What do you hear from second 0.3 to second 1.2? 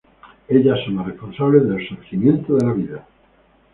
Ellas son las